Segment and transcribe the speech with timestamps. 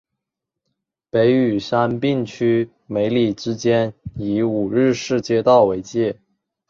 [1.11, 6.17] 北与杉并区梅里之间以五日市街道为界。